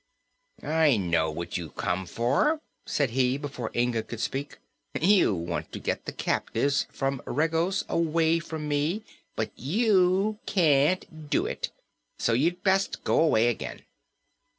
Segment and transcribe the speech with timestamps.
[0.63, 4.57] "I know what you've come for," said he, before Inga could speak.
[4.99, 9.03] "You want to get the captives from Regos away from me;
[9.35, 11.69] but you can't do it,
[12.17, 13.83] so you'd best go away again."